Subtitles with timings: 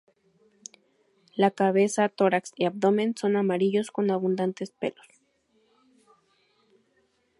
[1.35, 5.05] La cabeza, tórax y abdomen son amarillos con abundantes pelos.